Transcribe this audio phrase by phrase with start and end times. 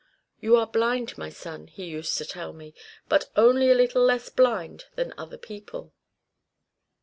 [0.39, 2.73] 'You are blind, my son,' he used to tell me,
[3.07, 5.93] 'but only a little less blind than other people.